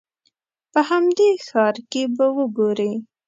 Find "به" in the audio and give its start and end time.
2.15-2.25